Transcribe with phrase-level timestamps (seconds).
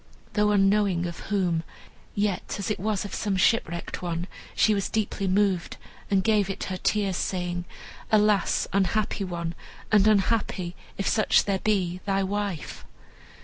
[0.33, 1.61] Though unknowing of whom,
[2.15, 5.77] yet, as it was of some shipwrecked one, she was deeply moved,
[6.09, 7.65] and gave it her tears, saying,
[8.11, 8.67] "Alas!
[8.73, 9.53] unhappy one,
[9.91, 12.83] and unhappy, if such there be, thy wife!"